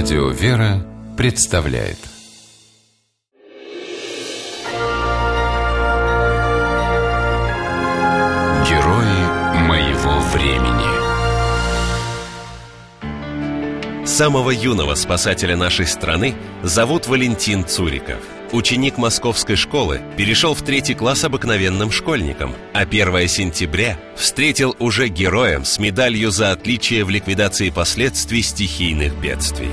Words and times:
Радио 0.00 0.28
«Вера» 0.28 0.86
представляет 1.16 1.98
Герои 8.68 9.22
моего 9.66 10.20
времени 10.32 10.86
Самого 14.06 14.50
юного 14.50 14.94
спасателя 14.94 15.56
нашей 15.56 15.88
страны 15.88 16.36
зовут 16.62 17.08
Валентин 17.08 17.66
Цуриков. 17.66 18.37
Ученик 18.50 18.96
московской 18.96 19.56
школы 19.56 20.00
перешел 20.16 20.54
в 20.54 20.62
третий 20.62 20.94
класс 20.94 21.22
обыкновенным 21.22 21.90
школьником, 21.90 22.54
а 22.72 22.80
1 22.80 23.28
сентября 23.28 23.98
встретил 24.16 24.74
уже 24.78 25.08
героем 25.08 25.66
с 25.66 25.78
медалью 25.78 26.30
за 26.30 26.52
отличие 26.52 27.04
в 27.04 27.10
ликвидации 27.10 27.68
последствий 27.68 28.40
стихийных 28.42 29.14
бедствий. 29.16 29.68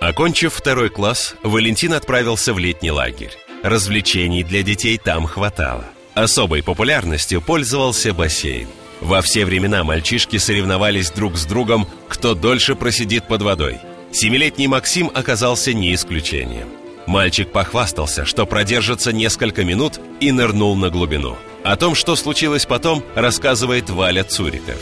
Окончив 0.00 0.54
второй 0.54 0.88
класс, 0.88 1.34
Валентин 1.42 1.94
отправился 1.94 2.54
в 2.54 2.60
летний 2.60 2.92
лагерь. 2.92 3.32
Развлечений 3.64 4.44
для 4.44 4.62
детей 4.62 4.96
там 4.96 5.26
хватало. 5.26 5.84
Особой 6.14 6.62
популярностью 6.62 7.42
пользовался 7.42 8.14
бассейн. 8.14 8.68
Во 9.00 9.20
все 9.20 9.44
времена 9.44 9.82
мальчишки 9.82 10.36
соревновались 10.36 11.10
друг 11.10 11.36
с 11.36 11.44
другом, 11.44 11.88
кто 12.08 12.34
дольше 12.34 12.76
просидит 12.76 13.26
под 13.26 13.42
водой. 13.42 13.78
Семилетний 14.12 14.68
Максим 14.68 15.10
оказался 15.12 15.72
не 15.72 15.92
исключением. 15.92 16.68
Мальчик 17.06 17.50
похвастался, 17.52 18.24
что 18.24 18.46
продержится 18.46 19.12
несколько 19.12 19.64
минут 19.64 20.00
и 20.20 20.32
нырнул 20.32 20.74
на 20.76 20.90
глубину. 20.90 21.36
О 21.62 21.76
том, 21.76 21.94
что 21.94 22.16
случилось 22.16 22.66
потом, 22.66 23.02
рассказывает 23.14 23.90
Валя 23.90 24.24
Цуриков. 24.24 24.76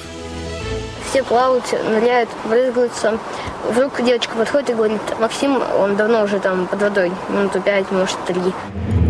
Все 1.11 1.23
плавают, 1.23 1.65
ныряют, 1.73 2.29
брызгаются. 2.45 3.19
Вдруг 3.71 4.03
девочка 4.05 4.35
подходит 4.35 4.71
и 4.71 4.75
говорит, 4.75 5.01
Максим, 5.21 5.59
он 5.79 5.97
давно 5.97 6.25
уже 6.25 6.41
там 6.41 6.67
под 6.67 6.83
водой, 6.83 7.13
минуту 7.29 7.61
пять, 7.61 7.91
может, 7.91 8.17
три. 8.27 8.41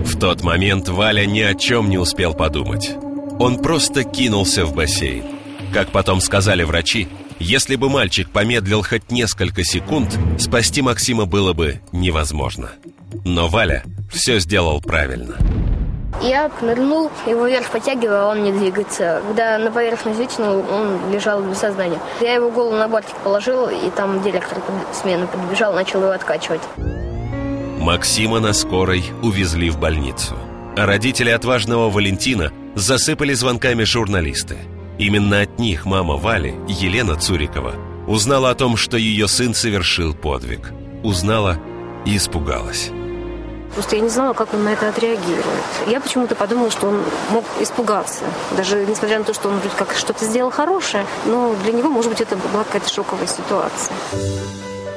В 0.05 0.19
тот 0.19 0.43
момент 0.43 0.89
Валя 0.89 1.25
ни 1.25 1.41
о 1.41 1.55
чем 1.55 1.89
не 1.89 1.99
успел 1.99 2.35
подумать. 2.35 2.93
Он 3.39 3.59
просто 3.59 4.05
кинулся 4.05 4.67
в 4.67 4.75
бассейн. 4.75 5.25
Как 5.73 5.89
потом 5.91 6.21
сказали 6.21 6.63
врачи, 6.63 7.09
если 7.41 7.75
бы 7.77 7.89
мальчик 7.89 8.31
помедлил 8.31 8.83
хоть 8.83 9.11
несколько 9.11 9.65
секунд, 9.65 10.17
спасти 10.39 10.83
Максима 10.83 11.27
было 11.27 11.53
бы 11.53 11.81
невозможно. 11.91 12.71
Но 13.25 13.49
Валя 13.49 13.85
все 14.11 14.39
сделал 14.39 14.81
правильно. 14.81 15.37
Я 16.23 16.51
нырнул, 16.63 17.11
его 17.27 17.47
вверх 17.47 17.71
подтягивал, 17.71 18.15
а 18.15 18.29
он 18.31 18.45
не 18.45 18.53
двигается. 18.53 19.21
Когда 19.27 19.59
на 19.59 19.71
поверхность 19.71 20.19
вытянул, 20.19 20.65
он 20.71 21.13
лежал 21.13 21.43
без 21.43 21.59
сознания. 21.59 21.99
Я 22.21 22.35
его 22.35 22.51
голову 22.51 22.77
на 22.77 22.89
бортик 22.89 23.17
положил, 23.17 23.69
и 23.69 23.91
там 23.91 24.23
директор 24.23 24.59
смены 24.93 25.27
подбежал, 25.27 25.75
начал 25.75 26.01
его 26.01 26.13
откачивать. 26.13 26.63
Максима 27.79 28.41
на 28.41 28.53
скорой 28.53 29.05
увезли 29.23 29.71
в 29.71 29.79
больницу. 29.79 30.35
А 30.77 30.87
родители 30.87 31.31
отважного 31.31 31.91
Валентина 31.91 32.53
засыпали 32.75 33.35
звонками 33.35 33.85
журналисты. 33.85 34.57
Именно 34.99 35.43
от 35.43 35.59
них 35.59 35.85
мама 35.85 36.17
Вали, 36.17 36.55
Елена 36.69 37.17
Цурикова, 37.17 37.75
узнала 38.07 38.51
о 38.51 38.55
том, 38.55 38.77
что 38.77 38.97
ее 38.97 39.29
сын 39.29 39.55
совершил 39.55 40.15
подвиг. 40.15 40.73
Узнала 41.03 41.59
и 42.07 42.17
испугалась. 42.17 42.91
Просто 43.75 43.97
я 43.97 44.03
не 44.03 44.09
знала, 44.09 44.35
как 44.35 44.55
он 44.55 44.65
на 44.65 44.69
это 44.69 44.89
отреагирует. 44.89 45.45
Я 45.89 46.01
почему-то 46.01 46.37
подумала, 46.37 46.71
что 46.71 46.87
он 46.87 47.03
мог 47.31 47.45
испугаться. 47.61 48.25
Даже 48.57 48.87
несмотря 48.87 49.19
на 49.19 49.25
то, 49.25 49.35
что 49.35 49.49
он 49.49 49.59
вроде 49.59 49.75
как 49.77 49.95
что-то 49.97 50.25
сделал 50.25 50.51
хорошее, 50.51 51.07
но 51.27 51.55
для 51.65 51.73
него, 51.73 51.89
может 51.91 52.11
быть, 52.11 52.21
это 52.21 52.37
была 52.37 52.63
какая-то 52.65 52.89
шоковая 52.89 53.27
ситуация. 53.27 53.97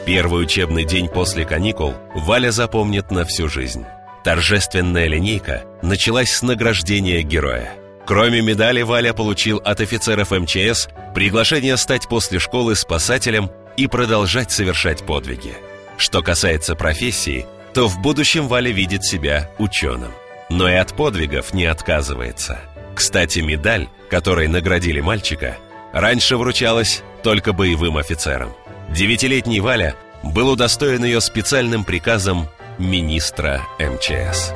Первый 0.06 0.44
учебный 0.44 0.86
день 0.86 1.10
после 1.10 1.44
каникул 1.44 1.96
Валя 2.14 2.52
запомнит 2.52 3.10
на 3.12 3.26
всю 3.26 3.50
жизнь. 3.50 3.86
Торжественная 4.24 5.08
линейка 5.08 5.64
началась 5.82 6.32
с 6.32 6.42
награждения 6.44 7.24
героя. 7.24 7.74
Кроме 8.06 8.42
медали, 8.42 8.84
Валя 8.84 9.14
получил 9.14 9.58
от 9.58 9.82
офицеров 9.82 10.32
МЧС 10.32 10.88
приглашение 11.14 11.78
стать 11.78 12.08
после 12.08 12.40
школы 12.40 12.76
спасателем 12.76 13.52
и 13.76 13.88
продолжать 13.88 14.52
совершать 14.52 15.04
подвиги. 15.06 15.56
Что 15.98 16.22
касается 16.22 16.76
профессии– 16.76 17.48
то 17.78 17.88
в 17.88 18.00
будущем 18.00 18.48
Валя 18.48 18.72
видит 18.72 19.06
себя 19.06 19.52
ученым. 19.60 20.12
Но 20.50 20.68
и 20.68 20.74
от 20.74 20.96
подвигов 20.96 21.54
не 21.54 21.66
отказывается. 21.66 22.60
Кстати, 22.96 23.38
медаль, 23.38 23.88
которой 24.10 24.48
наградили 24.48 25.00
мальчика, 25.00 25.58
раньше 25.94 26.38
вручалась 26.38 27.04
только 27.22 27.54
боевым 27.54 27.98
офицерам. 27.98 28.52
Девятилетний 28.90 29.60
Валя 29.60 29.94
был 30.24 30.50
удостоен 30.50 31.04
ее 31.04 31.22
специальным 31.22 31.84
приказом 31.84 32.48
министра 32.80 33.62
МЧС. 33.78 34.54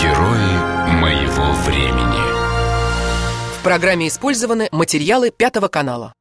Герои 0.00 0.94
моего 0.94 1.52
времени 1.66 2.37
В 3.58 3.62
программе 3.64 4.06
использованы 4.06 4.68
материалы 4.70 5.32
Пятого 5.32 5.66
канала. 5.66 6.14